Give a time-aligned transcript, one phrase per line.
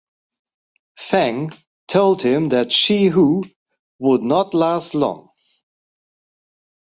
[0.97, 1.51] Feng
[1.87, 3.43] told him that Shi Hu
[3.99, 5.29] would not last long.